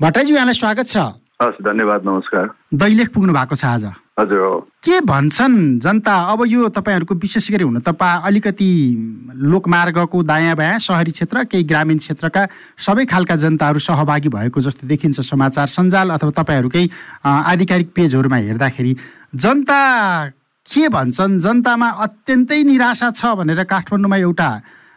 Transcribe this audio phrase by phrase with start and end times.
[0.00, 0.96] यहाँलाई स्वागत छ।
[1.40, 3.84] हस् धन्यवाद नमस्कार। दैलेख पुग्नु भएको छ आज।
[4.20, 6.14] हजुर हो। के भन्छन् जनता?
[6.32, 8.68] अब यो तपाईँहरूको विशेष गरी हुन त पा अलिकति
[9.40, 12.42] लोकमार्गको दायाँ बायाँ सहरी क्षेत्र केही ग्रामीण क्षेत्रका
[12.76, 16.84] सबै खालका जनताहरू सहभागी भएको जस्तो देखिन्छ समाचार सञ्जाल अथवा तपाईँहरूकै
[17.24, 18.92] आधिकारिक पेजहरूमा हेर्दाखेरि।
[19.32, 19.80] जनता
[20.68, 21.40] के भन्छन्?
[21.40, 24.48] जनतामा अत्यन्तै निराशा छ भनेर काठमाडौँमा एउटा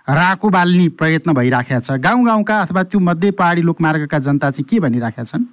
[0.10, 4.80] राको बाल्ने प्रयत्न भइराखेको छ। गाउँ गाउँका अथवा त्यो मध्य पहाडी लोकमार्गका जनता चाहिँ के
[4.82, 5.44] भनिराखेका छन्?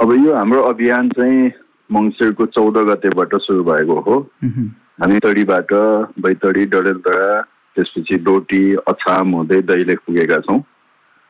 [0.00, 1.50] अब यो हाम्रो अभियान चाहिँ
[1.90, 4.16] मङ्सिरको चौध गतेबाट सुरु भएको हो.
[5.02, 5.72] हामी तडीबाट
[6.14, 7.30] बैतडी डडेलधरा
[7.76, 10.60] त्यसपछि डोटी अछाम हुँदै दैलेख पुगेका छौँ।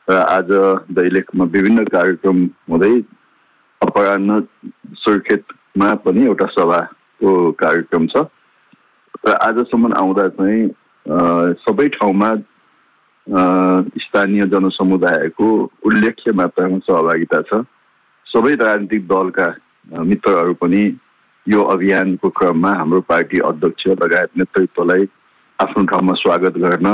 [0.09, 0.49] र आज
[0.93, 2.95] दैलेखमा विभिन्न कार्यक्रम हुँदै
[3.81, 4.41] अपराह्न
[5.05, 8.29] सुर्खेतमा पनि एउटा सभाको कार्यक्रम छ।
[9.25, 10.69] र आजसम्म आउँदा चाहिँ
[11.65, 12.31] सबै ठाउँमा
[13.29, 15.49] स्थानीय जनसमुदायको
[15.85, 17.61] उल्लेख्य मात्रामा सहभागिता छ
[18.27, 19.49] सबै राजनीतिक दलका
[20.05, 20.81] मित्रहरू पनि
[21.47, 25.07] यो अभियानको क्रममा हाम्रो पार्टी अध्यक्ष लगायत नेतृत्वलाई
[25.59, 26.89] आफ्नो ठाउँमा स्वागत गर्न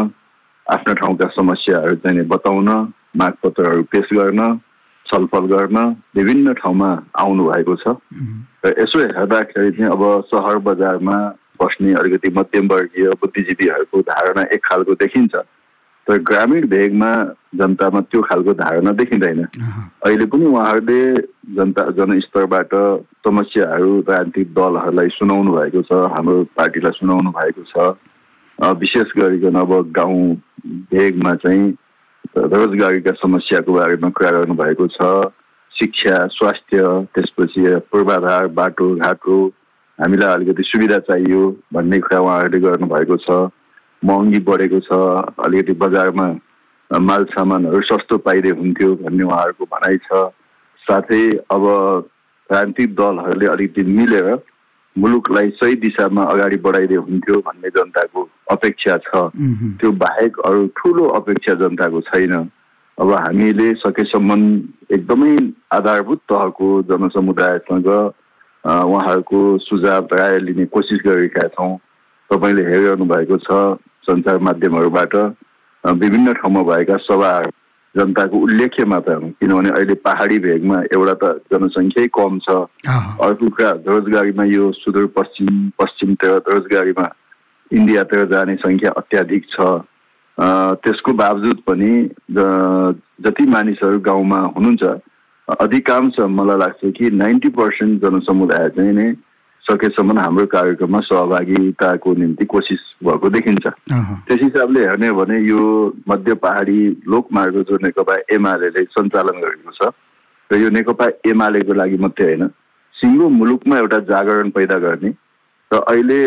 [0.66, 2.68] आफ्ना ठाउँका समस्याहरू चाहिँ बताउन
[3.16, 4.58] मागपत्रहरू पेश गर्न
[5.06, 5.78] छलफल गर्न
[6.16, 7.96] विभिन्न ठाउँमा आउनु भएको छ
[8.64, 11.16] र यसो हेर्दाखेरि चाहिँ अब सहर बजारमा
[11.60, 15.34] बस्ने अलिकति मध्यमवर्गीय बुद्धिजीवीहरूको धारणा एक खालको देखिन्छ
[16.06, 17.10] तर ग्रामीण भेगमा
[17.56, 19.90] जनतामा त्यो खालको धारणा देखिँदैन। अहँ.
[20.06, 21.00] अहिले पनि उहाँहरूले
[21.56, 22.72] जनता जनस्तरबाट
[23.24, 27.96] समस्याहरू राजनीतिक दलहरूलाई सुनाउनु भएको छ हाम्रो पार्टीलाई सुनाउनु भएको छ।
[28.58, 30.34] विशेष गरिकन अब गाउँ
[30.92, 31.64] भेगमा चाहिँ
[32.36, 35.32] रोजगारीका समस्याको बारेमा कुरा गर्नुभएको छ।
[35.72, 36.78] शिक्षा स्वास्थ्य
[37.14, 39.36] त्यसपछि पूर्वाधार बाटोघाटो
[39.98, 41.40] हामीलाई अलिकति सुविधा चाहियो
[41.72, 43.30] भन्ने कुरा उहाँहरूले गर्नुभएको छ।
[44.04, 44.98] महँगी बढेको छ
[45.44, 46.26] अलिकति बजारमा
[46.90, 50.24] माल सामानहरू सस्तो पाइदिए हुन्थ्यो भन्ने उहाँहरूको भनाइ छ।
[50.84, 51.64] साथै अब
[52.50, 54.26] राजनीतिक दलहरूले अलिकति मिलेर
[54.96, 59.30] मुलुकलाई सही दिशामा अगाडि बढाइदिए हुन्थ्यो भन्ने जनताको अपेक्षा छ.
[59.80, 62.34] त्यो बाहेक अरू ठुलो अपेक्षा जनताको छैन।
[62.98, 64.40] अब हामीले सकेसम्म
[64.92, 65.32] एकदमै
[65.72, 67.88] आधारभूत तहको जनसमुदायसँग
[68.64, 71.76] उहाँहरूको सुझाव राय लिने कोसिस गरेका छौँ।
[72.30, 73.58] तपाईँले हेरिरहनु भएको छ
[74.06, 75.14] सञ्चार माध्यमहरूबाट
[75.84, 77.50] विभिन्न ठाउँमा भएका सभाहरू
[77.94, 82.56] जनताको उल्लेख्य मात्रामा किनभने अहिले पहाडी भेगमा एउटा त जनसङ्ख्यै कम छ.
[83.22, 87.06] अर्को कुरा रोजगारीमा यो सुदूरपश्चिम पश्चिमतिर रोजगारीमा
[87.70, 89.68] इन्डियातिर जाने सङ्ख्या अत्याधिक छ
[90.82, 91.92] त्यसको बावजुद पनि
[92.30, 94.82] जति मानिसहरू गाउँमा हुनुहुन्छ
[95.48, 99.08] अधिकांश मलाई लाग्छ कि नाइन्टी पर्सेन्ट जनसमुदाय चाहिँ नै
[99.66, 103.66] सकेसम्म हाम्रो कार्यक्रममा सहभागिताको निम्ति कोसिस भएको देखिन्छ.
[104.28, 105.60] त्यस हिसाबले हेर्ने हो भने यो
[106.08, 109.92] मध्य पहाडी लोकमार्ग जो नेकपा एमाले सञ्चालन गरेको छ
[110.50, 112.48] र यो नेकपा एमालेको लागि मात्रै होइन
[112.94, 115.10] सिङ्गो मुलुकमा एउटा जागरण पैदा गर्ने
[115.70, 116.18] र अहिले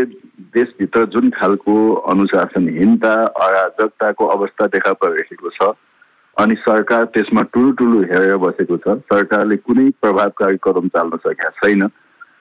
[0.55, 1.75] देशभित्र जुन खालको
[2.11, 5.69] अनुशासनहीनता अराजकताको अवस्था देखा परिरहेको छ
[6.37, 11.87] अनि सरकार त्यसमा ठुलो ठुलो हेरेर बसेको छ सरकारले कुनै प्रभावकारी कदम चाल्न सकेका छैन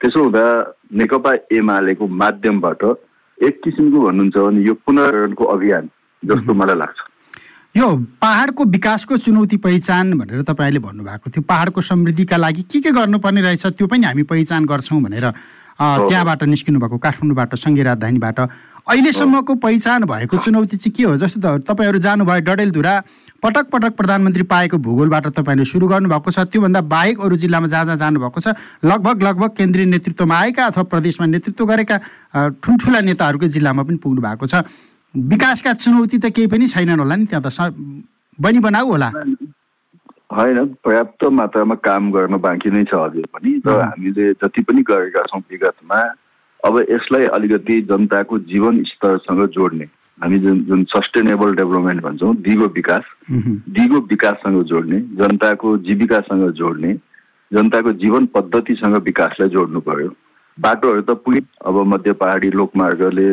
[0.01, 0.45] त्यसो हुँदा
[0.93, 2.83] नेकपा एमालेको माध्यमबाट
[3.37, 5.89] एक किसिमको भन्नुहुन्छ भने यो पुनर्को अभियान
[6.23, 6.99] जस्तो मलाई लाग्छ।
[7.77, 7.87] यो
[8.21, 13.65] पहाडको विकासको चुनौती पहिचान भनेर तपाईँले भन्नुभएको थियो। पहाडको समृद्धिका लागि के के गर्नुपर्ने रहेछ
[13.77, 15.25] त्यो पनि हामी पहिचान गर्छौँ भनेर।
[15.77, 18.39] त्यहाँबाट निस्किनु भएको काठमाडौँबाट सङ्घीय राजधानीबाट
[18.87, 21.17] अहिलेसम्मको पहिचान भएको चुनौती चाहिँ के हो?
[21.17, 22.93] जस्तो त तपाईँहरू जानुभयो डडेलधुरा
[23.43, 27.97] पटक पटक प्रधानमन्त्री पाएको भूगोलबाट तपाईँले सुरु गर्नुभएको छ। त्योभन्दा बाहेक अरू जिल्लामा जहाँ जहाँ
[27.97, 28.55] जानुभएको छ
[28.85, 31.97] लगभग लगभग केन्द्रीय नेतृत्वमा आएका अथवा प्रदेशमा नेतृत्व गरेका
[32.63, 34.63] ठुल्ठुला नेताहरूकै जिल्लामा पनि पुग्नु भएको छ।
[35.15, 37.73] विकासका चुनौती त केही पनि छैनन् होला नि त्यहाँ त
[38.39, 39.09] बनी बनाऊ होला।
[40.27, 45.21] होइन पर्याप्त मात्रामा काम गर्न बाँकी नै छ अझै पनि। र। हामीले जति पनि गरेका
[45.27, 45.99] छौँ विगतमा
[46.63, 49.85] अब यसलाई अलिकति जनताको जीवन स्तरसँग जोड्ने।
[50.19, 53.03] हामी जुन जुन सस्टेनेबल डेभलपमेन्ट भन्छौँ दिगो विकास.
[53.31, 56.93] दिगो विकाससँग जोड्ने जनताको जीविकासँग जोड्ने
[57.51, 60.09] जनताको जीवन पद्धतिसँग विकासलाई जोड्नु पर्यो।
[60.57, 63.29] बाटोहरू त पुगे अब मध्य पहाडी लोकमार्गले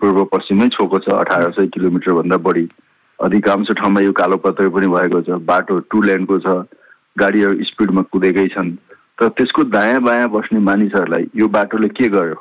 [0.00, 2.68] पूर्व पश्चिमै छोएको छ अठार सय किलोमिटरभन्दा बढी।
[3.18, 6.64] अधिकांश ठाउँमा यो कालोपत्र पनि भएको छ। बाटो टु लेनको छ।
[7.18, 8.70] गाडीहरू स्पिडमा कुदेकै छन्।
[9.22, 12.38] तर त्यसको दायाँ बायाँ बस्ने मानिसहरूलाई यो बाटोले के गर्यो?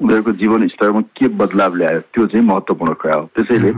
[0.00, 2.00] उनीहरूको जीवन स्तरमा के बदलाव ल्यायो?
[2.08, 3.72] त्यो चाहिँ महत्त्वपूर्ण कुरा हो। त्यसैले।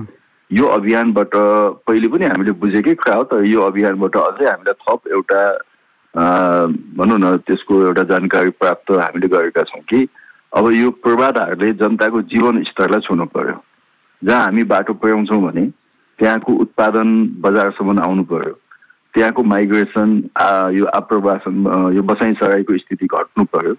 [0.51, 1.35] यो अभियानबाट
[1.83, 5.41] पहिले पनि हामीले बुझेकै कुरा हो तर यो अभियानबाट अझै हामीलाई थप एउटा
[6.95, 10.07] भनौँ न त्यसको एउटा जानकारी प्राप्त हामीले गरेका छौँ कि
[10.55, 13.59] अब यो पूर्वाधारले जनताको जीवन स्तरलाई छुनु पर्यो।
[14.23, 15.67] जहाँ हामी बाटो पुर्याउँछौँ भने
[16.19, 17.09] त्यहाँको उत्पादन
[17.43, 18.55] बजारसम्म आउनु पर्यो।
[19.15, 20.11] त्यहाँको माइग्रेसन
[20.77, 21.65] यो आप्रवासन
[21.97, 23.75] यो बसाइ सराईको स्थिति घट्नु पर्यो।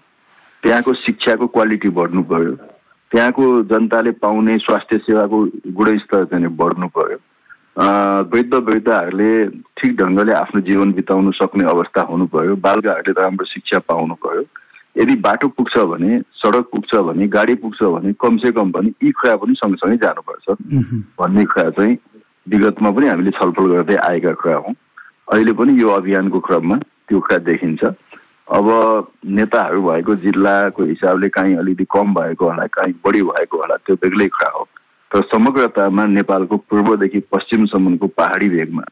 [0.62, 2.54] त्यहाँको शिक्षाको क्वालिटी बढ्नु पर्यो।
[3.12, 5.38] त्यहाँको जनताले पाउने स्वास्थ्य सेवाको
[5.76, 7.18] गुणस्तर चाहिँ बढ्नु पर्यो।
[8.32, 9.32] वृद्ध वृद्धहरूले
[9.78, 14.44] ठिक ढङ्गले आफ्नो जीवन बिताउन सक्ने अवस्था हुनु पर्यो। बालकाहरूले राम्रो शिक्षा पाउनु पर्यो।
[14.98, 19.36] यदि बाटो पुग्छ भने सडक पुग्छ भने गाडी पुग्छ भने कमसे कम पनि यी कुरा
[19.36, 20.46] पनि सँगसँगै जानुपर्छ।
[21.18, 21.96] भन्ने कुरा चाहिँ
[22.46, 24.74] विगतमा पनि हामीले छलफल गर्दै आएका कुरा हौँ
[25.32, 26.76] अहिले पनि यो अभियानको क्रममा
[27.08, 27.84] त्यो कुरा देखिन्छ।
[28.50, 28.66] अब
[29.30, 34.26] नेताहरू भएको जिल्लाको हिसाबले काहीँ अलिकति कम भएको होला काहीँ बढी भएको होला त्यो बेग्लै
[34.28, 34.64] कुरा हो।
[35.10, 38.82] तर समग्रतामा नेपालको पूर्वदेखि पश्चिमसम्मको पहाडी भेगमा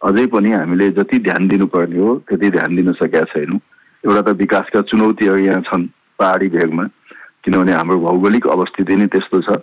[0.00, 3.60] अझै पनि हामीले जति ध्यान दिनुपर्ने हो त्यति ध्यान दिन सकेका छैनौँ।
[4.04, 5.86] एउटा त विकासका चुनौतीहरू यहाँ छन्
[6.18, 6.84] पहाडी भेगमा
[7.44, 9.60] किनभने हाम्रो भौगोलिक अवस्थिति नै त्यस्तो छ।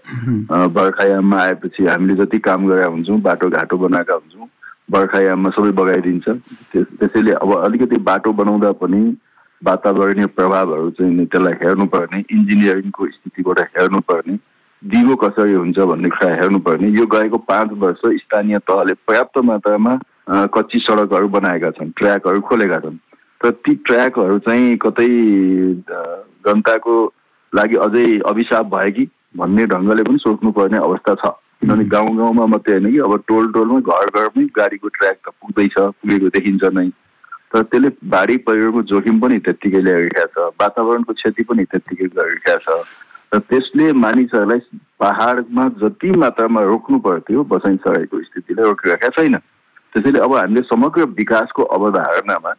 [0.78, 4.48] बर्खायाममा आएपछि हामीले जति काम गरेका हुन्छौँ बाटो घाटो बनाएका हुन्छौँ
[4.92, 6.30] बर्खायाममा सबै बगाइदिन्छ
[6.76, 9.02] त्यसैले अब अलिकति बाटो बनाउँदा पनि
[9.62, 14.38] वातावरणीय प्रभावहरू चाहिँ त्यसलाई हेर्नुपर्ने इन्जिनियरिङको स्थितिबाट हेर्नुपर्ने
[14.84, 19.94] दिगो कसरी हुन्छ भन्ने कुरा हेर्नुपर्ने। यो गएको पाँच वर्ष स्थानीय तहले पर्याप्त मात्रामा
[20.56, 22.98] कच्ची सडकहरू बनाएका छन् ट्र्याकहरू खोलेका छन्।
[23.44, 25.08] तर ती ट्र्याकहरू चाहिँ कतै
[26.48, 26.96] जनताको
[27.54, 29.08] लागि अझै अभिशाप भयो कि
[29.38, 33.82] भन्ने ढङ्गले पनि सोच्नुपर्ने अवस्था छ। किनभने गाउँ गाउँमा मात्रै होइन कि अब टोल टोलमै
[33.82, 36.88] घर घरमै गाडीको ट्र्याक त पुग्दैछ पुगेको देखिन्छ नै।
[37.52, 42.80] तर त्यसले बाढी पहिरोको जोखिम पनि त्यत्तिकै ल्याइरहेको छ वातावरणको क्षति पनि त्यत्तिकै गरिरहेको छ।
[43.36, 44.60] र त्यसले मानिसहरूलाई
[45.00, 49.36] पहाडमा जति मात्रामा रोक्नु पर्थ्यो बसाइ सराईको स्थितिलाई रोकिरहेका छैन।
[49.94, 52.52] त्यसैले अब हामीले समग्र विकासको अवधारणामा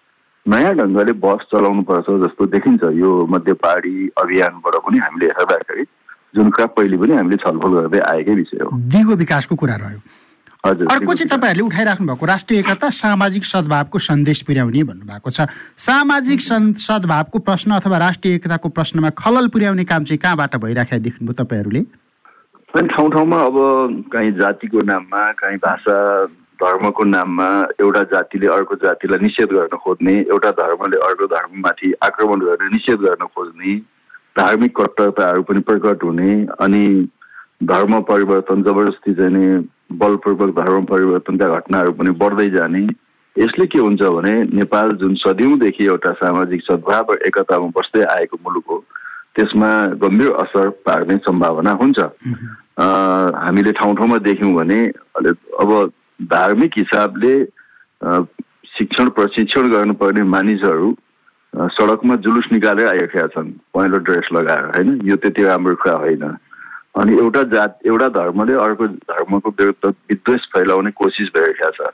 [0.47, 5.85] नयाँ ढङ्गले बस चलाउनु पर्छ जस्तो देखिन्छ। यो मध्य पहाडी अभियानबाट पनि हामीले हेर्दाखेरि
[6.35, 10.01] जुन कुरा पहिले पनि हामीले छलफल गर्दै आएकै विषय हो। दिगो विकासको कुरा रह्यो।
[10.67, 15.49] हजुर अर्को चाहिँ तपाईँहरूले उठाइराख्नु भएको राष्ट्रिय एकता सामाजिक सद्भावको सन्देश पुर्याउने भन्नुभएको छ।
[15.79, 21.83] सामाजिक सद्भावको प्रश्न अथवा राष्ट्रिय एकताको प्रश्नमा खलल पुर्याउने काम चाहिँ कहाँबाट भइराखेको देख्नुभयो तपाईँहरूले?
[22.71, 23.57] ठाउँ ठाउँमा अब
[24.13, 25.97] कहीँ जातिको नाममा कहीँ भाषा
[26.61, 27.49] धर्मको नाममा
[27.81, 33.27] एउटा जातिले अर्को जातिलाई निषेध गर्न खोज्ने एउटा धर्मले अर्को धर्ममाथि आक्रमण गर्ने निषेध गर्न
[33.35, 33.75] खोज्ने
[34.41, 36.85] धार्मिक कट्टरताहरू पनि प्रकट हुने अनि
[37.71, 39.47] धर्म परिवर्तन जबरजस्ती चाहिँ नि
[40.01, 42.83] बलपूर्वक धर्म परिवर्तनका घटनाहरू पनि बढ्दै जाने।
[43.37, 48.65] यसले के हुन्छ भने नेपाल जुन सदियौँदेखि एउटा सामाजिक सद्भाव र एकतामा बस्दै आएको मुलुक
[48.71, 48.79] हो
[49.37, 49.71] त्यसमा
[50.03, 51.99] गम्भीर असर पार्ने सम्भावना हुन्छ।
[52.81, 54.81] हामीले ठाउँ ठाउँमा देख्यौँ भने
[55.61, 55.71] अब
[56.33, 57.35] धार्मिक हिसाबले
[58.77, 60.91] शिक्षण प्रशिक्षण गर्नुपर्ने मानिसहरू
[61.55, 65.01] सडकमा जुलुस निकालेर आइरहेका छन्। पहेँलो ड्रेस लगाएर होइन?
[65.05, 66.23] यो त्यति राम्रो कुरा होइन।
[66.97, 71.91] अनि एउटा जात एउटा धर्मले अर्को धर्मको विरुद्ध विद्वेष फैलाउने कोसिस भइरहेको छ।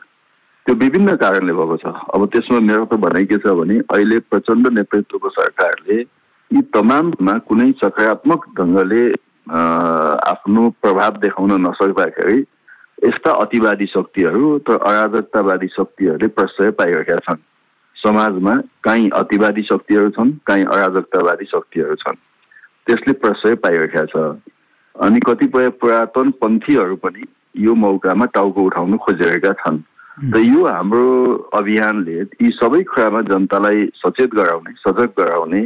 [0.66, 4.66] त्यो विभिन्न कारणले भएको छ। अब त्यसमा मेरो त भनाइ के छ भने अहिले प्रचण्ड
[4.78, 9.02] नेतृत्वको सरकारले यी तमाममा कुनै सकारात्मक ढङ्गले
[9.46, 12.38] आफ्नो प्रभाव देखाउन नसक्दाखेरि
[13.04, 17.40] यस्ता अतिवादी शक्तिहरू तर अराजकतावादी शक्तिहरूले प्रश्रय पाइरहेका छन्।
[18.02, 18.54] समाजमा
[18.84, 22.16] काहीँ अतिवादी शक्तिहरू छन् काहीँ अराजकतावादी शक्तिहरू छन्।
[22.86, 24.16] त्यसले प्रश्रय पाइरहेका छ।
[24.96, 27.24] अनि कतिपय पुरातन पन्थीहरू पनि
[27.64, 29.78] यो मौकामा टाउको उठाउन खोजिरहेका छन्।
[30.32, 31.06] र यो हाम्रो
[31.52, 35.60] अभियानले यी सबै कुरामा जनतालाई सचेत गराउने सजग गराउने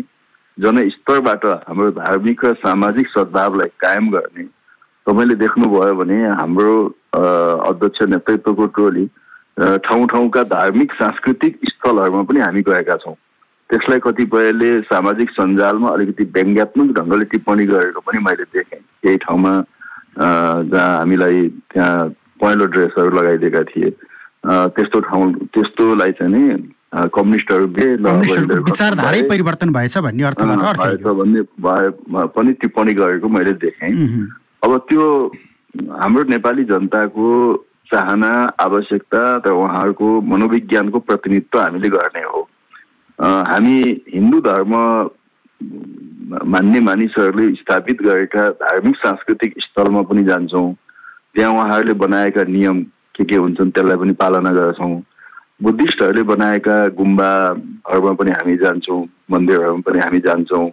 [0.58, 4.44] जनस्तरबाट हाम्रो धार्मिक र सामाजिक सद्भावलाई कायम गर्ने
[5.06, 6.75] तपाईँले देख्नुभयो भने हाम्रो
[7.70, 9.04] अध्यक्ष नेतृत्वको टोली
[9.61, 13.14] ठाउँ ठाउँका धार्मिक सांस्कृतिक स्थलहरूमा पनि हामी गएका छौँ।
[13.71, 19.52] त्यसलाई कतिपयले सामाजिक सञ्जालमा अलिकति व्यङ्ग्यात्मक ढङ्गले टिप्पणी गरेको पनि मैले देखेँ। केही ठाउँमा
[20.19, 22.09] जहाँ हामीलाई त्यहाँ
[22.40, 23.90] पहेँलो ड्रेसहरू लगाइदिएका थिए।
[24.75, 26.43] त्यस्तो ठाउँ त्यस्तोलाई चाहिँ नि
[27.14, 27.67] कम्युनिस्टहरू
[28.64, 33.93] विचारधारै परिवर्तन भएछ भन्ने अर्थमा भएछ भन्ने भए पनि टिप्पणी गरेको मैले देखेँ।
[34.64, 35.05] अब त्यो
[36.00, 37.26] हाम्रो नेपाली जनताको
[37.92, 38.30] चाहना
[38.61, 42.40] आवश्यकता र उहाँहरूको मनोविज्ञानको प्रतिनिधित्व हामीले गर्ने हो
[43.18, 43.78] हामी
[44.09, 44.75] हिन्दू धर्म
[46.47, 50.73] मान्ने मानिसहरूले स्थापित गरेका धार्मिक सांस्कृतिक स्थलमा पनि जान्छौँ
[51.35, 52.82] त्यहाँ उहाँहरूले बनाएका नियम
[53.14, 54.94] के के हुन्छन् त्यसलाई पनि पालना गर्छौँ
[55.62, 60.68] बुद्धिस्टहरूले बनाएका गुम्बाहरूमा पनि हामी जान्छौँ मन्दिरहरूमा पनि हामी जान्छौँ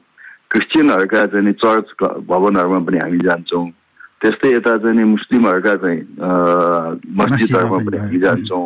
[0.51, 1.87] क्रिस्चियनहरूका चाहिँ चर्च
[2.25, 3.65] भवनहरूमा पनि हामी जान्छौँ
[4.21, 6.01] त्यस्तै यता चाहिँ मुस्लिमहरूका चाहिँ
[7.19, 8.65] मस्जिदहरूमा पनि हामी जान्छौँ।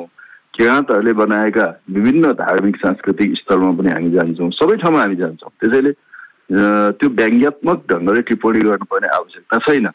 [0.55, 1.65] किराँतहरूले बनाएका
[1.96, 5.91] विभिन्न धार्मिक सांस्कृतिक स्थलमा पनि हामी जान्छौँ। सबै ठाउँमा हामी जान्छौँ। त्यसैले
[7.00, 9.88] त्यो व्यङ्ग्यात्मक ढङ्गले टिप्पणी गर्नुपर्ने आवश्यकता छैन।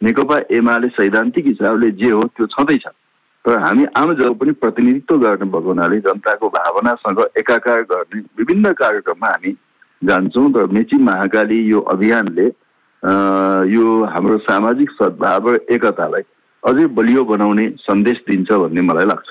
[0.00, 2.86] नेकपा एमाले सैद्धान्तिक हिसाबले जे हो त्यो छँदैछ।
[3.44, 9.28] तर हामी आम जब पनि प्रतिनिधित्व गर्ने भएको हुनाले जनताको भावनासँग एकाकार गर्ने विभिन्न कार्यक्रममा
[9.28, 9.52] हामी
[10.02, 12.48] जान्छौँ। र मेची महाकाली यो अभियानले
[13.04, 16.22] यो हाम्रो सामाजिक सद्भाव र एकतालाई
[16.62, 19.28] अझै बलियो बनाउने सन्देश दिन्छ भन्ने मलाई लाग्छ।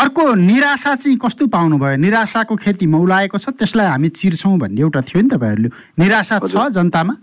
[0.00, 1.96] अर्को निराशा चाहिँ कस्तो पाउनुभयो?
[1.96, 7.14] निराशाको खेती मौलाएको छ त्यसलाई हामी चिर्छौँ भन्ने एउटा थियो नि तपाईँहरूले निराशा छ जनतामा?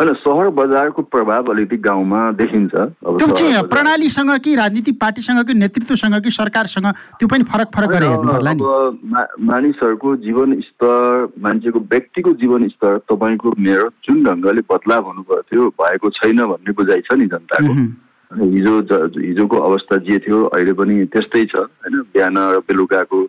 [0.00, 6.16] होइन सहर बजारको प्रभाव अलिकति गाउँमा देखिन्छ। त्यो चाहिँ प्रणालीसँग कि राजनीतिक पार्टीसँग कि नेतृत्वसँग
[6.24, 6.86] कि सरकारसँग
[7.20, 8.64] त्यो पनि फरक फरक गरेर नि।
[9.44, 16.10] मानिसहरूको जीवन स्तर मान्छेको व्यक्तिको जीवन स्तर तपाईँको मेरो जुन ढङ्गले बदलाव हुनुपर्थ्यो थियो भएको
[16.16, 17.72] छैन भन्ने बुझाइ छ नि जनताको।
[18.30, 18.74] हिजो
[19.20, 23.20] हिजोको अवस्था जे थियो अहिले पनि त्यस्तै छ। होइन बिहान र बेलुकाको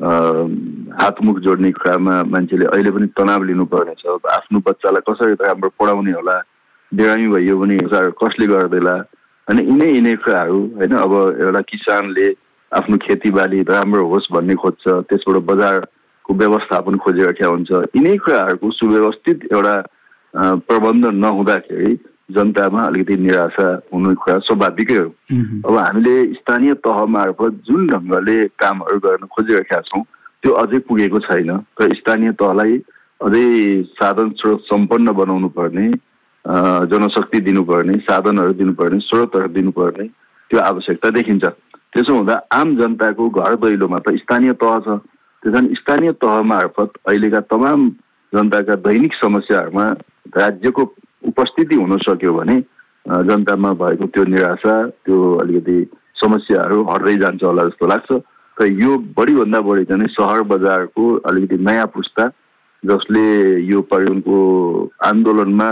[0.00, 6.36] हातमुख जोड्ने कुरामा मान्छेले अहिले पनि तनाव लिनुपर्ने छ आफ्नो बच्चालाई कसरी राम्रो पढाउने होला
[6.92, 7.76] बिरामी भइयो भने
[8.22, 8.94] कसले गर्दैला
[9.48, 10.92] अनि यिनै यिनै कुराहरू होइन?
[10.94, 12.26] अब एउटा किसानले
[12.72, 19.74] आफ्नो खेतीबाली राम्रो होस् भन्ने खोज्छ त्यसबाट बजारको व्यवस्थापन खोजिरहेका हुन्छ। यिनै कुराहरूको सुव्यवस्थित एउटा
[20.68, 21.92] प्रबन्ध नहुँदाखेरि
[22.28, 25.08] जनतामा अलिकति निराशा हुने कुरा स्वाभाविकै हो।
[25.64, 30.02] अब हामीले स्थानीय तह मार्फत जुन ढङ्गले कामहरू गर्न खोजिरहेका छौँ
[30.42, 32.76] त्यो अझै पुगेको छैन र स्थानीय तहलाई
[33.20, 33.46] अझै
[33.96, 35.86] साधन स्रोत सम्पन्न बनाउनु पर्ने
[36.92, 40.06] जनशक्ति दिनुपर्ने साधनहरू दिनुपर्ने स्रोतहरू दिनुपर्ने
[40.50, 41.44] त्यो आवश्यकता देखिन्छ।
[41.92, 45.00] त्यसो हुँदा आम जनताको घर दैलोमा त स्थानीय तह छ।
[45.42, 47.88] त्यस कारण स्थानीय तह मार्फत अहिलेका तमाम
[48.32, 49.86] जनताका दैनिक समस्याहरूमा
[50.36, 50.84] राज्यको
[51.22, 52.56] उपस्थिति हुन सक्यो भने
[53.06, 55.78] जनतामा भएको त्यो निराशा त्यो अलिकति
[56.20, 58.10] समस्याहरू हट्दै जान्छ होला जस्तो लाग्छ।
[58.56, 62.24] र यो बढीभन्दा बढी चाहिँ सहर बजारको अलिकति नयाँ पुस्ता
[62.82, 63.24] जसले
[63.66, 64.38] यो पर्यटनको
[65.06, 65.68] आन्दोलनमा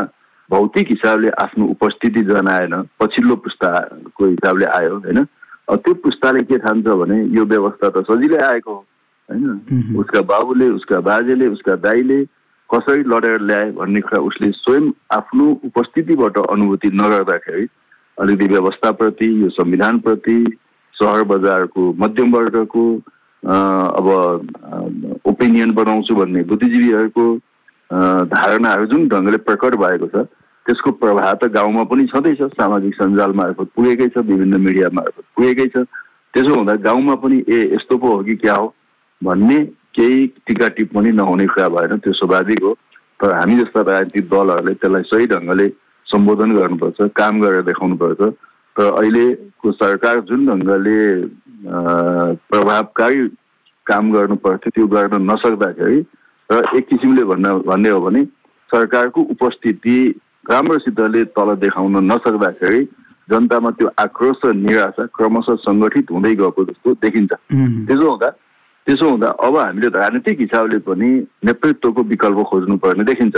[0.51, 5.25] भौतिक हिसाबले आफ्नो उपस्थिति जनाएन पछिल्लो पुस्ताको हिसाबले आयो होइन?
[5.67, 8.81] त्यो पुस्ताले के ठान्छ भने यो व्यवस्था त सजिलै आएको हो
[9.29, 9.99] होइन?
[9.99, 12.19] उसका बाबुले उसका बाजेले उसका दाईले
[12.71, 17.67] कसरी लडेर ल्याए भन्ने कुरा उसले स्वयं आफ्नो उपस्थितिबाट अनुभूति नगर्दाखेरि
[18.19, 20.39] अलिकति व्यवस्थाप्रति यो संविधानप्रति
[20.95, 22.87] सहर बजारको मध्यम वर्गको
[23.43, 24.09] अब
[25.27, 27.27] ओपिनियन बनाउँछु भन्ने बुद्धिजीवीहरूको
[28.33, 30.27] धारणाहरू जुन ढङ्गले प्रकट भएको छ
[30.67, 35.67] त्यसको प्रभाव त गाउँमा पनि छँदैछ सामाजिक सञ्जाल मार्फत पुगेकै छ विभिन्न मिडिया मार्फत पुगेकै
[35.69, 35.85] छ।
[36.35, 38.75] त्यसो हुँदा गाउँमा पनि ए यस्तो पो हो कि क्या हो
[39.23, 39.59] भन्ने
[39.97, 42.73] केही टिका टिप्पणी नहुने कुरा भएन त्यो स्वाभाविक हो।
[43.23, 45.69] तर हामी जस्ता राजनीतिक दलहरूले त्यसलाई सही ढङ्गले
[46.07, 48.21] सम्बोधन गर्नुपर्छ काम गरेर देखाउनुपर्छ।
[48.77, 50.99] तर अहिलेको सरकार जुन ढङ्गले
[52.51, 53.27] प्रभावकारी
[53.87, 55.99] काम गर्नुपर्थ्यो त्यो गर्न नसक्दाखेरि
[56.51, 58.25] र एक किसिमले भन्न भन्ने हो भने
[58.71, 59.97] सरकारको उपस्थिति
[60.51, 62.81] राम्रोसितले तल देखाउन नसक्दाखेरि
[63.29, 68.29] जनतामा त्यो आक्रोश र निराशा क्रमशः सङ्गठित हुँदै गएको जस्तो देखिन्छ। त्यसो हुँदा
[68.87, 71.09] त्यसो हुँदा अब हामीले राजनीतिक हिसाबले पनि
[71.45, 73.37] नेतृत्वको विकल्प खोज्नुपर्ने देखिन्छ।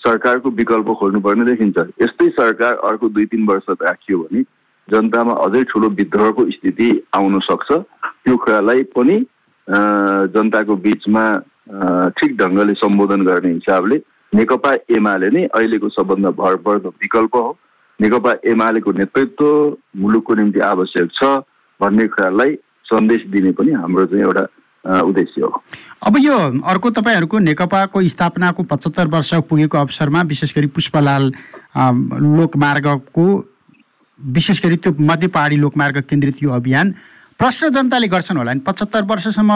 [0.00, 4.42] सरकारको विकल्प खोज्नुपर्ने देखिन्छ। यस्तै सरकार अर्को दुई तिन वर्ष राखियो भने
[4.88, 9.16] जनतामा अझै ठुलो विद्रोहको स्थिति आउन सक्छ। त्यो कुरालाई पनि
[10.36, 11.24] जनताको बिचमा
[12.18, 13.96] ठिक ढङ्गले सम्बोधन गर्ने हिसाबले
[14.32, 17.56] नेकपा एमाले नै अहिलेको सबभन्दा भरपर्दो विकल्प हो।
[18.00, 19.44] नेकपा एमालेको नेतृत्व
[20.00, 21.36] मुलुकको निम्ति आवश्यक छ
[21.80, 22.54] भन्ने कुरालाई
[22.84, 24.44] सन्देश दिने पनि हाम्रो चाहिँ एउटा
[24.86, 25.62] उद्देश्य हो।
[26.06, 31.32] अब यो अर्को तपाईँहरूको नेकपाको स्थापनाको पचहत्तर वर्ष पुगेको अवसरमा विशेष गरी पुष्पलाल
[31.76, 33.26] लोकमार्गको
[34.20, 36.94] विशेष गरी त्यो मध्य पहाडी लोकमार्ग केन्द्रित यो अभियान
[37.40, 39.52] प्रश्न जनताले गर्छन् होला नि। पचहत्तर वर्षसम्म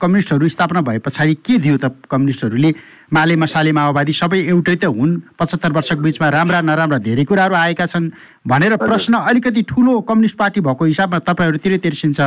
[0.00, 2.70] कम्युनिस्टहरू स्थापना भए पछाडि के दियो त कम्युनिस्टहरूले?
[3.12, 7.86] माले मसाले माओवादी सबै एउटै त हुन्। पचहत्तर वर्षको बिचमा राम्रा नराम्रा धेरै कुराहरू आएका
[7.92, 8.08] छन्
[8.40, 12.20] भनेर प्रश्न अलिकति ठुलो कम्युनिस्ट पार्टी भएको हिसाबमा तपाईँहरूतिर तिर्सिन्छ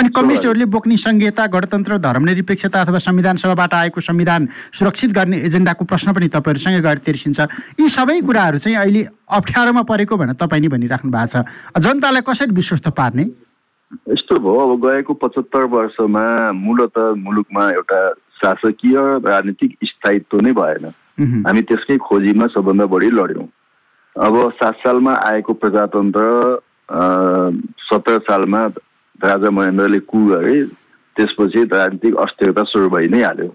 [0.00, 6.16] अनि कम्युनिस्टहरूले बोक्ने संहिता गणतन्त्र धर्मनिरपेक्षता अथवा संविधान सभाबाट आएको संविधान सुरक्षित गर्ने एजेन्डाको प्रश्न
[6.16, 7.40] पनि तपाईँहरूसँगै गएर तिर्सिन्छ।
[7.76, 9.04] यी सबै कुराहरू चाहिँ अहिले
[9.36, 11.44] अप्ठ्यारोमा परेको भनेर तपाईँ नि भनिराख्नु भएको छ।
[11.76, 13.44] जनतालाई कसरी विश्वस्त पार्ने?
[13.92, 18.00] यस्तो भयो अब गएको पचहत्तर वर्षमा मूलत मुलुकमा एउटा
[18.42, 20.84] शासकीय राजनीतिक स्थायित्व नै भएन।
[21.46, 23.46] हामी त्यसकै खोजीमा सबभन्दा बढी लड्यौँ।
[24.16, 26.24] अब सात सालमा आएको प्रजातन्त्र
[27.86, 28.66] सत्र सालमा
[29.22, 30.56] राजा महेन्द्रले कु गरे
[31.16, 33.48] त्यसपछि राजनीतिक अस्थिरता सुरु भइ नै हाल्यो।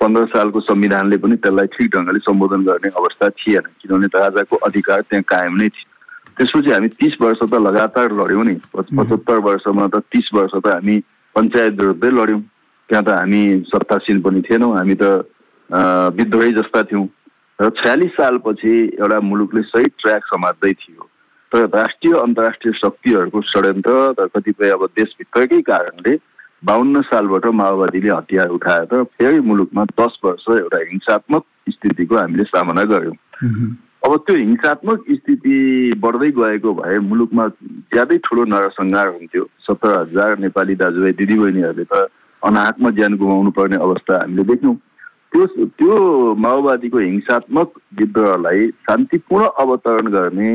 [0.00, 5.24] पन्ध्र सालको संविधानले पनि त्यसलाई ठिक ढङ्गले सम्बोधन गर्ने अवस्था थिएन किनभने राजाको अधिकार त्यहाँ
[5.28, 5.93] कायम नै थियो।
[6.38, 10.96] त्यसपछि हामी तिस वर्ष त लगातार लड्यौँ नि। पचहत्तर वर्षमा त तिस वर्ष त हामी
[11.34, 12.40] पञ्चायत विरुद्धै लड्यौँ।
[12.90, 15.04] त्यहाँ त हामी सत्तासीन पनि थिएनौँ। हामी त
[16.18, 17.06] विद्रोही जस्ता थियौँ।
[17.58, 21.08] र छयालिस सालपछि एउटा मुलुकले सही ट्र्याक समात्दै थियो।
[21.52, 26.14] तर राष्ट्रिय अन्तर्राष्ट्रिय शक्तिहरूको षड्यन्त्र र कतिपय अब देशभित्रकै कारणले
[26.66, 33.16] बाहन्न सालबाट माओवादीले हतियार उठाएर फेरि मुलुकमा दस वर्ष एउटा हिंसात्मक स्थितिको हामीले सामना गऱ्यौँ
[34.04, 35.56] अब त्यो हिंसात्मक स्थिति
[36.00, 37.46] बढ्दै गएको भए मुलुकमा
[37.94, 42.08] ज्यादै ठुलो नरसंहार हुन्थ्यो। सत्र हजार नेपाली दाजुभाइ दिदीबहिनीहरूले त
[42.42, 44.74] अनाहकमा ज्यान गुमाउनु पर्ने अवस्था हामीले देख्यौँ।
[45.32, 45.46] त्यो
[45.80, 45.96] त्यो
[46.44, 50.50] माओवादीको हिंसात्मक विद्रोहलाई शान्तिपूर्ण अवतरण गर्ने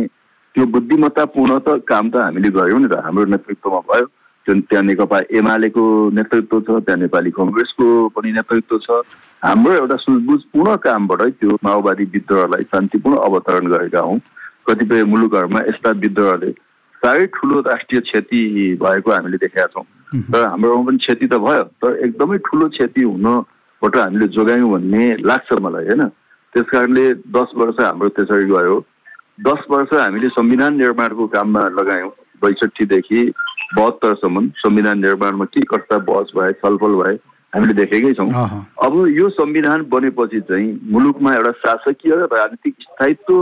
[0.55, 4.05] त्यो बुद्धिमत्तापूर्ण त काम त हामीले गऱ्यौँ नि त। हाम्रो नेतृत्वमा भयो।
[4.49, 5.83] जुन त्यहाँ नेकपा एमालेको
[6.17, 7.85] नेतृत्व छ त्यहाँ नेपाली कङ्ग्रेसको
[8.17, 9.01] पनि नेतृत्व छ।
[9.43, 14.17] हाम्रो एउटा सुझबुझपूर्ण कामबाटै त्यो माओवादी विद्रोहलाई शान्तिपूर्ण अवतरण गरेका हौँ।
[14.67, 16.51] कतिपय मुलुकहरूमा यस्ता विद्रोहले
[17.01, 18.41] साह्रै ठुलो राष्ट्रिय क्षति
[18.81, 19.85] भएको हामीले देखेका छौँ।
[20.33, 25.53] तर हाम्रोमा पनि क्षति त भयो तर एकदमै ठुलो क्षति हुनबाट हामीले जोगायौँ भन्ने लाग्छ
[25.61, 26.03] मलाई होइन?
[26.53, 27.05] त्यस कारणले
[27.37, 28.79] दस वर्ष हाम्रो त्यसरी गयो।
[29.45, 33.21] दस वर्ष हामीले संविधान निर्माणको काममा लगायौँ बैसठीदेखि
[33.75, 37.15] बहत्तरसम्म संविधान निर्माणमा के कस्ता बहस भए छलफल भए
[37.53, 38.29] हामीले देखेकै छौँ।
[38.83, 43.33] अब यो संविधान बनेपछि चाहिँ मुलुकमा एउटा शासकीय राजनीतिक स्थायित्व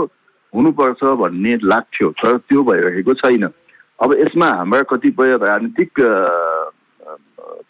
[0.53, 3.43] हुनुपर्छ भन्ने लाग्थ्यो तर त्यो भइरहेको छैन।
[3.99, 5.91] अब यसमा हाम्रा कतिपय राजनीतिक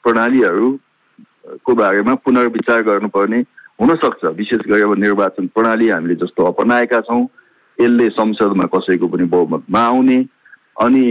[0.03, 3.39] प्रणालीहरूको बारेमा पुनर्विचार गर्नुपर्ने
[3.81, 7.23] हुनसक्छ। विशेष गरी अब निर्वाचन प्रणाली हामीले जस्तो अपनाएका छौँ।
[7.77, 10.17] यसले संसदमा कसैको पनि बहुमतमा आउने
[10.77, 11.03] अनि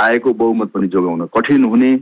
[0.00, 1.92] आएको बहुमत पनि जोगाउन कठिन हुने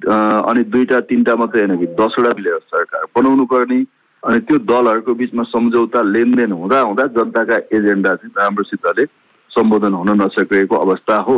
[0.00, 3.78] अनि दुईवटा तिनवटा मात्रै होइन कि दसवटा मिलेर सरकार बनाउनु पर्ने
[4.22, 9.04] अनि त्यो दलहरूको बिचमा सम्झौता लेनदेन हुँदा हुँदा जनताका एजेन्डा चाहिँ राम्रोसितले
[9.50, 11.36] सम्बोधन हुन नसकेको अवस्था हो।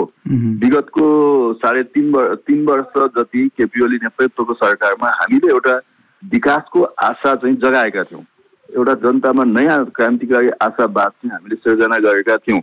[0.62, 1.06] विगतको
[1.54, 5.74] साढे तिन वर्ष तिन वर्ष जति केपी ओली नेतृत्वको सरकारमा हामीले एउटा
[6.22, 8.22] विकासको आशा चाहिँ जगाएका थियौँ।
[8.68, 12.60] एउटा जनतामा नयाँ क्रान्तिकारी आशावाद चाहिँ हामीले सृजना गरेका थियौँ।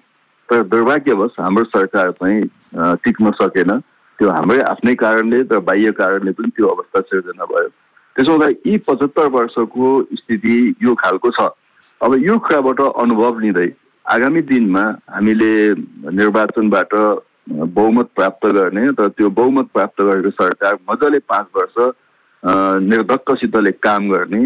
[0.51, 2.43] तर दुर्भाग्यवश हाम्रो सरकार चाहिँ
[3.03, 3.71] टिक्न सकेन।
[4.19, 7.67] त्यो हाम्रै आफ्नै कारणले र बाह्य कारणले पनि त्यो अवस्था सिर्जना भयो।
[8.15, 9.87] त्यसो हुँदा यी पचहत्तर वर्षको
[10.19, 11.47] स्थिति यो खालको छ।
[12.01, 13.69] अब यो कुराबाट अनुभव लिँदै
[14.05, 14.83] आगामी दिनमा
[15.15, 15.51] हामीले
[16.19, 16.93] निर्वाचनबाट
[17.71, 21.75] बहुमत प्राप्त गर्ने र त्यो बहुमत प्राप्त गरेको सरकार मजाले पाँच वर्ष
[22.91, 24.41] निर्धक्कसितले काम गर्ने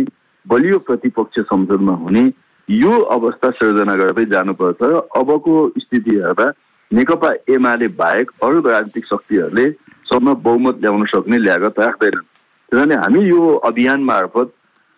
[0.45, 2.23] बलियो प्रतिपक्ष संसदमा हुने
[2.69, 4.82] यो अवस्था सिर्जना गर्दै जानुपर्छ।
[5.15, 6.45] अबको स्थिति हेर्दा
[6.91, 9.65] नेकपा एमाले बाहेक अरू राजनीतिक शक्तिहरूले
[10.10, 12.25] सम्म बहुमत ल्याउन सक्ने ल्यागत राख्दैनन्।
[12.71, 14.54] किनभने हामी यो अभियान मार्फत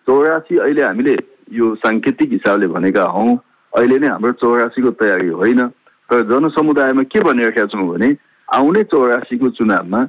[0.06, 1.16] चौरासी अहिले हामीले
[1.52, 3.36] यो साङ्केतिक हिसाबले भनेका हौँ।
[3.72, 5.66] अहिले नै हाम्रो चौरासीको तयारी होइन।
[6.08, 8.08] तर जनसमुदायमा के भनिरहेका छौँ भने
[8.48, 10.00] आउने चौरासीको चुनावमा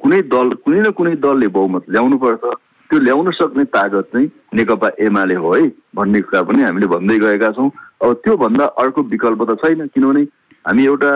[0.00, 2.44] कुनै दल कुनै न कुनै दलले बहुमत ल्याउनुपर्छ।
[2.86, 7.50] त्यो ल्याउन सक्ने तागत चाहिँ नेकपा एमाले हो है भन्ने कुरा पनि हामीले भन्दै गएका
[7.58, 7.70] छौँ।
[8.02, 10.22] अब त्योभन्दा अर्को विकल्प त छैन किनभने
[10.66, 11.12] हामी एउटा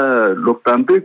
[0.46, 1.04] लोकतान्त्रिक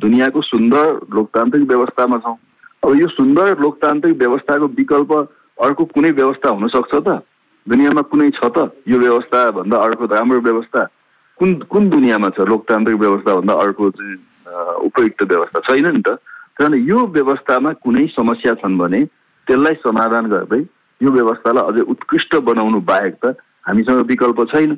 [0.00, 2.36] दुनियाँको सुन्दर लोकतान्त्रिक व्यवस्थामा छौँ।
[2.84, 5.12] अब यो सुन्दर लोकतान्त्रिक व्यवस्थाको विकल्प
[5.58, 7.08] अर्को कुनै व्यवस्था हुनसक्छ त?
[7.66, 10.82] दुनियाँमा कुनै छ त यो व्यवस्थाभन्दा अर्को राम्रो व्यवस्था?
[11.38, 14.16] कुन कुन दुनियाँमा छ लोकतान्त्रिक व्यवस्थाभन्दा अर्को चाहिँ
[14.86, 16.16] उपयुक्त व्यवस्था छैन नि त?
[16.56, 19.00] किनभने यो व्यवस्थामा कुनै समस्या छन् भने
[19.46, 20.60] त्यसलाई समाधान गर्दै
[21.00, 23.36] यो व्यवस्थालाई अझै उत्कृष्ट बनाउनु बाहेक त
[23.68, 24.76] हामीसँग विकल्प छैन।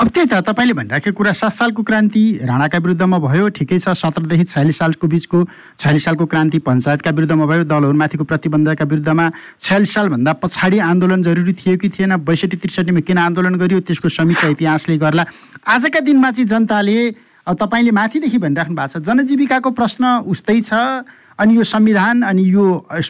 [0.00, 4.44] अब त्यही त तपाईँले भनिराखेको कुरा सात सालको क्रान्ति राणाका विरुद्धमा भयो ठिकै छ सत्रदेखि
[4.44, 5.38] छयालिस सालको बिचको
[5.78, 9.26] छयालिस सालको क्रान्ति पञ्चायतका विरुद्धमा भयो दलहरूमाथिको प्रतिबन्धका विरुद्धमा
[9.60, 14.48] छयालिस सालभन्दा पछाडि आन्दोलन जरुरी थियो कि थिएन बैसठी त्रिसठीमा किन आन्दोलन गरियो त्यसको समीक्षा
[14.58, 15.24] इतिहासले गर्ला।
[15.68, 16.98] आजका दिनमा चाहिँ जनताले
[17.46, 20.72] तपाईँले माथिदेखि भनिराख्नु भएको छ जनजीविकाको प्रश्न उस्तै छ
[21.40, 22.64] अनि यो संविधान अनि यो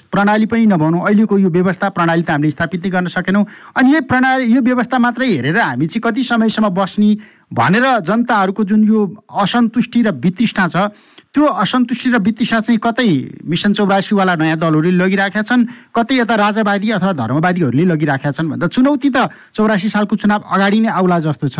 [0.06, 4.54] प्रणाली पनि नभनौँ। अहिलेको यो व्यवस्था प्रणाली त हामीले स्थापित गर्न सकेनौँ। अनि यो प्रणाली
[4.54, 7.10] यो व्यवस्था मात्रै हेरेर हामी चाहिँ कति समयसम्म बस्ने
[7.50, 8.98] भनेर जनताहरूको जुन यो
[9.34, 10.94] असन्तुष्टि र वितृष्णा छ
[11.34, 13.10] त्यो असन्तुष्टि र वितृष्णा चाहिँ कतै
[13.50, 19.10] मिसन चौरासीवाला नयाँ दलहरूले लगिराखेका छन् कतै यता राजावादी अथवा धर्मवादीहरूले लगिराखेका छन् भन्दा चुनौती
[19.10, 21.58] त चौरासी सालको चुनाव अगाडि नै आउला जस्तो छ।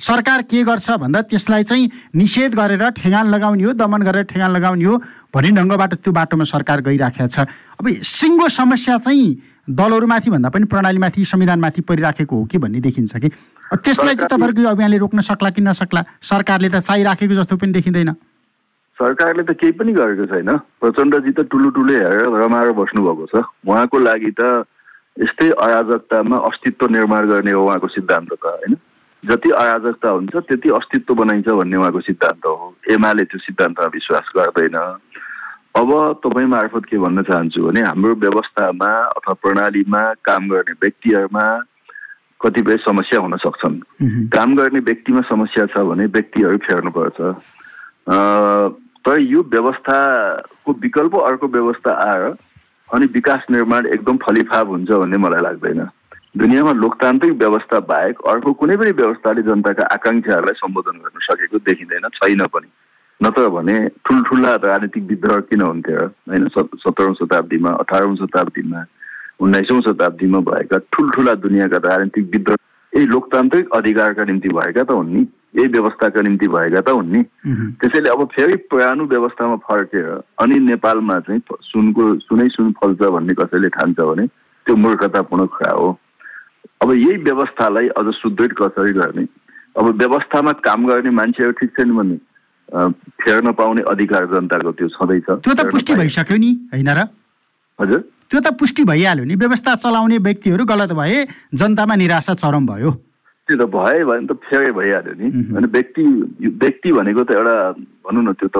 [0.00, 4.84] सरकार के गर्छ भन्दा त्यसलाई चाहिँ निषेध गरेर ठेगान लगाउने हो दमन गरेर ठेगान लगाउने
[4.84, 4.96] हो
[5.34, 7.48] भन्ने ढङ्गबाट त्यो बाटोमा सरकार गइराखेको छ।
[7.80, 9.26] अब सिङ्गो समस्या चाहिँ
[9.66, 13.28] दलहरूमाथि भन्दा पनि प्रणालीमाथि संविधानमाथि परिराखेको हो कि भन्ने देखिन्छ कि?
[13.72, 16.02] त्यसलाई चाहिँ तपाईँहरूको यो अभियानले रोक्न सक्ला कि नसक्ला?
[16.22, 18.12] सरकारले त चाहिराखेको जस्तो पनि देखिँदैन।
[19.00, 23.96] सरकारले त केही पनि गरेको छैन। प्रचण्डजी त ठुलो ठुलो हेरेर रमाएर बस्नुभएको छ। उहाँको
[23.98, 24.64] लागि त
[25.18, 28.76] यस्तै अराजकतामा अस्तित्व निर्माण गर्ने हो उहाँको सिद्धान्त त होइन?
[29.24, 34.76] जति अराजकता हुन्छ त्यति अस्तित्व बनाइन्छ भन्ने उहाँको सिद्धान्त हो। एमाले त्यो सिद्धान्तमा विश्वास गर्दैन।
[35.76, 35.88] अब
[36.24, 41.46] तपाईँ मार्फत के भन्न चाहन्छु भने हाम्रो व्यवस्थामा अथवा प्रणालीमा काम गर्ने व्यक्तिहरूमा
[42.40, 43.76] कतिपय समस्या हुन सक्छन्।
[44.32, 47.18] काम गर्ने व्यक्तिमा समस्या छ भने व्यक्तिहरू फेर्नुपर्छ।
[49.06, 52.24] तर यो व्यवस्थाको विकल्प अर्को व्यवस्था आएर
[52.88, 55.80] अनि विकास निर्माण एकदम फलिफाप हुन्छ भन्ने मलाई लाग्दैन।
[56.36, 62.44] दुनियाँमा लोकतान्त्रिक व्यवस्था बाहेक अर्को कुनै पनि व्यवस्थाले जनताका आकाङ्क्षाहरूलाई सम्बोधन गर्न सकेको देखिँदैन छैन
[62.52, 62.68] पनि।
[63.20, 66.48] नत्र भने ठुल्ठुला राजनीतिक विद्रोह किन हुन्थ्यो होइन?
[66.84, 68.84] सत्रौँ शताब्दीमा अठारौँ शताब्दीमा
[69.40, 72.58] उन्नाइसौँ शताब्दीमा भएका ठुल्ठुला दुनियाँका राजनीतिक विद्रोह
[72.92, 77.22] यही लोकतान्त्रिक अधिकारका निम्ति भएका त हुन् नि। यही व्यवस्थाका निम्ति भएका त हुन् नि।
[77.80, 81.40] त्यसैले अब फेरि पुरानो व्यवस्थामा फर्केर अनि नेपालमा चाहिँ
[81.72, 85.96] सुनको सुनै सुन फल्छ भन्ने कसैले ठान्छ भने त्यो मूर्खतापूर्ण कुरा हो।
[86.80, 89.26] अब यही व्यवस्थालाई अझ सुदृढ कसरी गर्ने
[89.78, 92.16] अब व्यवस्थामा काम गर्ने मान्छेहरू ठिक छैन भने
[93.22, 97.06] फेर्न पाउने अधिकार जनताको त्यो छँदैछ। त्यो त पुष्टि भइसक्यो नि होइन र
[97.78, 102.90] हजुर। त्यो त पुष्टि भइहाल्यो नि। व्यवस्था चलाउने व्यक्तिहरू गलत भए जनतामा निराशा चरम भयो।
[103.48, 106.04] त्यो त भयो भने त फेरै भइहाल्यो नि। होइन व्यक्ति
[106.58, 107.56] व्यक्ति भनेको त एउटा
[108.02, 108.58] भनौँ न त्यो त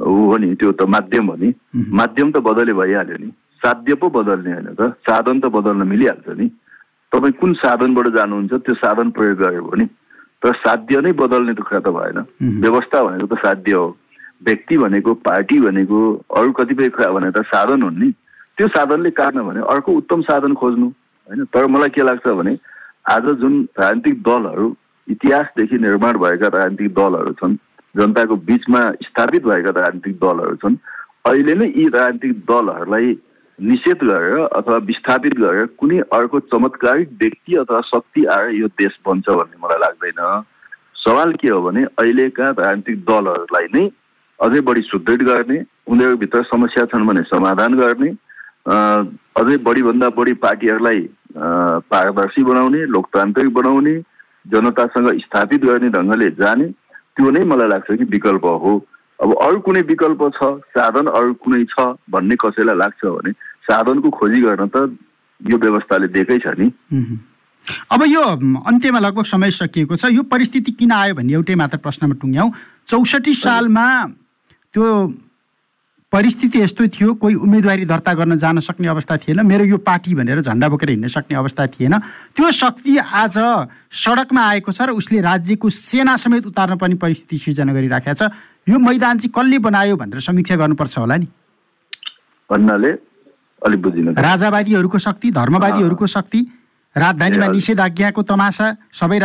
[0.00, 3.28] ऊ हो नि त्यो त माध्यम हो नि। माध्यम त बदले भइहाल्यो नि।
[3.60, 6.46] साध्य पो बदल्ने होइन त। साधन त बदल्न मिलिहाल्छ नि।
[7.12, 9.84] तपाईँ कुन साधनबाट जानुहुन्छ त्यो साधन प्रयोग गर्यो भने
[10.42, 12.18] तर साध्य नै बदल्ने त कुरा त भएन।
[12.60, 13.86] व्यवस्था भनेको त साध्य हो।
[14.42, 15.98] व्यक्ति भनेको पार्टी भनेको
[16.36, 18.10] अरू कतिपय कुरा भने त साधन हुन् नि।
[18.58, 21.44] त्यो साधनले काट्न भने अर्को उत्तम साधन खोज्नु होइन?
[21.44, 22.56] तर मलाई के लाग्छ भने
[23.08, 24.66] आज जुन राजनीतिक दलहरू
[25.08, 27.56] इतिहासदेखि निर्माण भएका राजनीतिक दलहरू छन्
[27.94, 30.76] जनताको बिचमा स्थापित भएका राजनीतिक दलहरू छन्
[31.28, 33.12] अहिले नै यी राजनीतिक दलहरूलाई
[33.62, 39.28] निषेध गरेर अथवा विस्थापित गरेर कुनै अर्को चमत्कारिक व्यक्ति अथवा शक्ति आएर यो देश बन्छ
[39.30, 40.20] भन्ने मलाई लाग्दैन।
[40.96, 43.84] सवाल के हो भने अहिलेका राजनीतिक दलहरूलाई नै
[44.40, 48.10] अझै बढी सुदृढ गर्ने उनीहरूभित्र समस्या छन् भने समाधान गर्ने
[49.38, 51.00] अझै बढीभन्दा बढी पार्टीहरूलाई
[51.92, 53.94] पारदर्शी बनाउने लोकतान्त्रिक बनाउने
[54.46, 56.66] जनतासँग स्थापित गर्ने ढङ्गले जाने
[57.16, 58.74] त्यो नै मलाई लाग्छ कि विकल्प हो।
[59.20, 63.32] अब अरू कुनै विकल्प छ साधन अरू कुनै छ भन्ने कसैलाई लाग्छ भने
[63.64, 64.98] साधनको खोजी गर्न त
[65.40, 66.66] यो व्यवस्थाले दिएकै छ नि।
[67.90, 68.22] अब यो
[68.66, 72.50] अन्त्यमा लगभग समय सकिएको छ। यो परिस्थिति किन आयो भन्ने एउटै मात्र प्रश्नमा टुङ्ग्याउँ।
[72.86, 73.86] चौसठी सालमा
[74.74, 74.86] त्यो
[76.12, 80.40] परिस्थिति यस्तो थियो। कोही उम्मेदवारी दर्ता गर्न जान सक्ने अवस्था थिएन। मेरो यो पार्टी भनेर
[80.42, 81.94] झन्डा बोकेर हिँड्न सक्ने अवस्था थिएन।
[82.36, 83.38] त्यो शक्ति आज
[83.88, 88.28] सडकमा आएको छ र उसले राज्यको सेना समेत उतार्न पनि परिस्थिति सिर्जना गरिराखेको छ।
[88.68, 91.26] यो मैदान चाहिँ कसले बनायो भनेर समीक्षा गर्नुपर्छ होला नि।
[92.50, 92.92] भन्नाले
[93.66, 96.40] अलिक बुझिन राजावादीहरूको शक्ति धर्मवादीहरूको शक्ति
[96.96, 99.18] राजधानीमा निषेधाज्ञाको तमासा सबै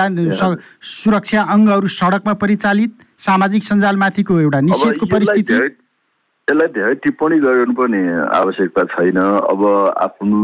[0.82, 8.02] सुरक्षा अङ्गहरू सडकमा परिचालित सामाजिक सञ्जालमाथिको एउटा निषेधको परिस्थिति। यसलाई धेरै टिप्पणी गर्नुपर्ने
[8.38, 9.62] आवश्यकता छैन। अब
[10.06, 10.40] आफ्नो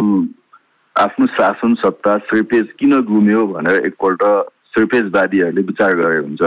[0.95, 4.23] आफ्नो शासन सत्ता श्रीपेज किन गुम्यो भनेर एकपल्ट
[4.73, 6.41] श्रीपेजवादीहरूले विचार गरे हुन्छ।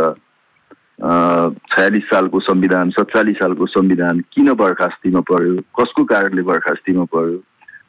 [1.01, 5.55] छयालिस सालको संविधान सत्तालिस सालको संविधान किन बर्खास्तीमा पर्यो?
[5.81, 7.37] कसको कारणले बर्खास्तीमा पर्यो?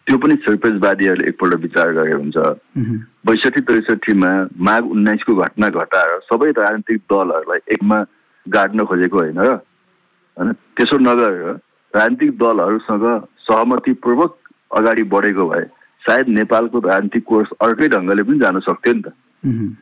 [0.08, 2.38] त्यो पनि श्रीपेजवादीहरूले एकपल्ट विचार गरे हुन्छ।
[3.28, 8.04] बैसठी त्रिसठीमा माघ उन्नाइसको घटना घटाएर सबै राजनीतिक दलहरूलाई एकमा
[8.46, 9.56] गाड्न खोजेको होइन र?
[10.38, 10.52] होइन?
[10.76, 11.60] त्यसो नगरेर
[11.94, 13.06] राजनीतिक दलहरूसँग
[13.48, 14.36] सहमतिपूर्वक
[14.78, 15.66] अगाडि बढेको भए
[16.04, 19.16] सायद नेपालको राजनीतिक कोर्स अर्कै ढङ्गले पनि जान सक्थ्यो नि त।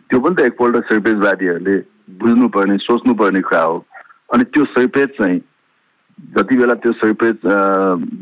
[0.10, 1.78] त्यो पनि त एकपल्ट सैपेजवादीहरूले
[2.10, 3.78] बुझ्नुपर्ने सोच्नुपर्ने कुरा हो।
[4.34, 5.40] अनि त्यो सैपेज चाहिँ
[6.38, 7.38] जति बेला त्यो सैपेज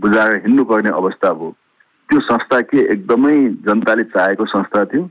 [0.01, 1.55] बुझाएर हिँड्नुपर्ने अवस्था भयो
[2.09, 3.35] त्यो संस्था के एकदमै
[3.67, 5.09] जनताले चाहेको संस्था थियो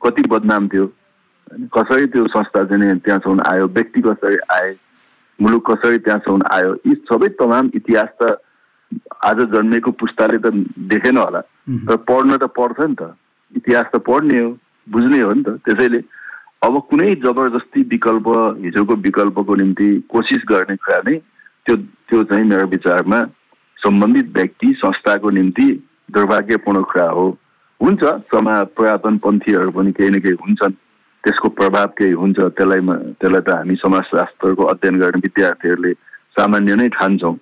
[0.00, 0.86] कति बदनाम थियो
[1.76, 4.74] कसरी त्यो संस्था चाहिँ त्यहाँसम्म आयो व्यक्ति कसरी आए
[5.38, 8.36] मुलुक कसरी त्यहाँसम्म आयो यी सबै तमाम इतिहास त
[9.24, 10.50] आज जन्मेको पुस्ताले त
[10.90, 11.40] देखेन होला।
[11.88, 13.14] तर पढ्न त पढ्छ नि त।
[13.56, 14.50] इतिहास त पढ्ने हो
[14.88, 16.00] बुझ्ने हो नि त। त्यसैले
[16.64, 18.28] अब कुनै जबरजस्ती विकल्प
[18.64, 21.16] हिजोको विकल्पको निम्ति कोसिस गर्ने कुरा नै
[21.66, 21.74] त्यो
[22.08, 23.18] त्यो चाहिँ मेरो विचारमा
[23.76, 25.66] सम्बन्धित व्यक्ति संस्थाको निम्ति
[26.16, 27.26] दुर्भाग्यपूर्ण कुरा हो।
[27.80, 30.72] हुन्छ समा पुरातन पन्थीहरू पनि केही न केही हुन्छन्।
[31.24, 32.80] त्यसको प्रभाव केही हुन्छ त्यसलाई
[33.20, 35.92] त्यसलाई त हामी समाजशास्त्रको अध्ययन गर्ने विद्यार्थीहरूले
[36.38, 37.36] सामान्य नै ठान्छौँ।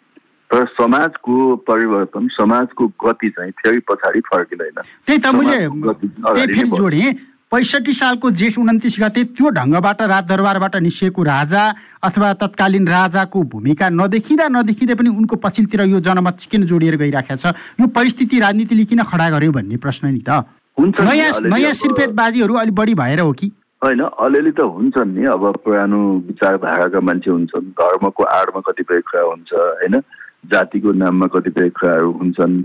[0.51, 1.35] तर समाजको
[1.71, 4.77] परिवर्तन समाजको गति चाहिँ फेरि पछाडि फर्किँदैन।
[7.53, 11.63] पैँसठी सालको जेठ उन्तिस गते त्यो ढङ्गबाट राजदरबारबाट निस्किएको राजा
[12.01, 17.53] अथवा तत्कालीन राजाको भूमिका नदेखिँदा नदेखिँदै पनि उनको पछिल्तिर यो जनमत किन जोडिएर गइरहेको छ।
[17.77, 20.49] यो परिस्थिति राजनीतिले किन खडा गर्यो भन्ने प्रश्न नि त।
[20.81, 23.53] नयाँ नयाँ सिर्पेतवादीहरू अलिक बढी भएर हो कि?
[23.85, 26.01] होइन अलिअलि त हुन्छन् नि अब पुरानो
[26.33, 30.01] विचारधाराका मान्छे हुन्छन् धर्मको आडमा कतिपय कुरा हुन्छ होइन?
[30.49, 32.57] जातिको नाममा कतिपय कुराहरू हुन्छन्।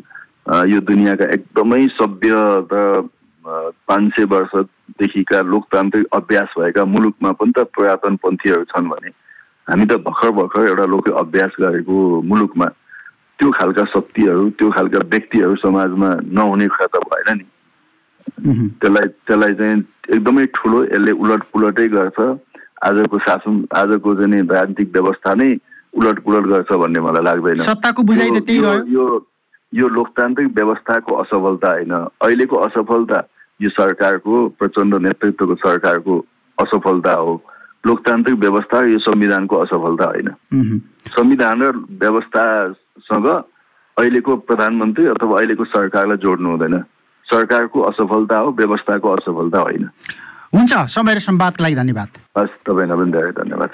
[0.71, 2.31] यो दुनियाँका एकदमै सभ्य
[2.71, 3.09] र
[3.47, 9.09] पाँच सय वर्षदेखिका लोकतान्त्रिक अभ्यास भएका मुलुकमा पनि त पुरातनपन्थीहरू छन् भने
[9.67, 12.67] हामी त भर्खर भर्खर एउटा लोक अभ्यास गरेको मुलुकमा
[13.39, 17.45] त्यो खालका शक्तिहरू त्यो खालका व्यक्तिहरू समाजमा नहुने कुरा त भएन नि।
[18.81, 19.77] त्यसलाई त्यसलाई चाहिँ
[20.15, 22.19] एकदमै ठुलो यसले उलट पुलटै गर्छ।
[22.87, 25.49] आजको शासन आजको चाहिँ राजनीतिक व्यवस्था नै
[25.95, 29.05] उलट पुलट गर्छ भन्ने मलाई लाग्दैन। सत्ताको बुझाइ त त्यही रह्यो यो
[29.73, 33.19] यो लोकतान्त्रिक व्यवस्थाको असफलता होइन। अहिलेको असफलता
[33.61, 36.13] यो सरकारको प्रचण्ड नेतृत्वको सरकारको
[36.57, 37.33] असफलता हो।
[37.85, 40.29] लोकतान्त्रिक व्यवस्था यो संविधानको असफलता होइन।
[41.07, 43.27] संविधान र व्यवस्थासँग
[43.97, 46.75] अहिलेको प्रधानमन्त्री अथवा अहिलेको सरकारलाई जोड्नु हुँदैन।
[47.25, 49.89] सरकारको असफलता हो व्यवस्थाको असफलता होइन।
[50.55, 53.71] हुन्छ समय र संवादको लागि धन्यवाद। हस् तपाईँलाई पनि धेरै धन्यवाद।